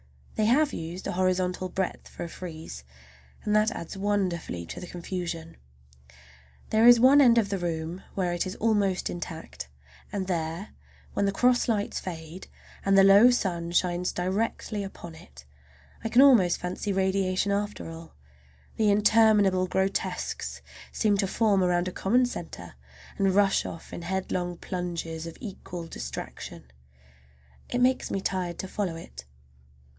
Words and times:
They 0.33 0.45
have 0.47 0.73
used 0.73 1.05
a 1.05 1.11
horizontal 1.11 1.69
breadth 1.69 2.07
for 2.07 2.23
a 2.23 2.27
frieze, 2.27 2.83
and 3.43 3.55
that 3.55 3.69
adds 3.69 3.95
wonderfully 3.95 4.65
to 4.65 4.79
the 4.79 4.87
confusion. 4.87 5.57
There 6.71 6.87
is 6.87 6.99
one 6.99 7.21
end 7.21 7.37
of 7.37 7.49
the 7.49 7.59
room 7.59 8.01
where 8.15 8.33
it 8.33 8.47
is 8.47 8.55
almost 8.55 9.11
intact, 9.11 9.69
and 10.11 10.25
there, 10.25 10.69
when 11.13 11.25
the 11.25 11.31
cross 11.31 11.67
lights 11.67 11.99
fade 11.99 12.47
and 12.83 12.97
the 12.97 13.03
low 13.03 13.29
sun 13.29 13.71
shines 13.71 14.11
directly 14.11 14.83
upon 14.83 15.13
it, 15.13 15.45
I 16.03 16.09
can 16.09 16.23
almost 16.23 16.57
fancy 16.57 16.91
radiation 16.91 17.51
after 17.51 17.91
all,—the 17.91 18.89
interminable 18.89 19.67
grotesques 19.67 20.63
seem 20.91 21.15
to 21.19 21.27
form 21.27 21.63
around 21.63 21.87
a 21.87 21.91
common 21.91 22.25
centre 22.25 22.73
and 23.19 23.35
rush 23.35 23.67
off 23.67 23.93
in 23.93 24.01
headlong 24.01 24.57
plunges 24.57 25.27
of 25.27 25.37
equal 25.39 25.85
distraction. 25.85 26.71
It 27.69 27.79
makes 27.81 28.09
me 28.09 28.19
tired 28.19 28.57
to 28.59 28.67
follow 28.67 28.95
it. 28.95 29.25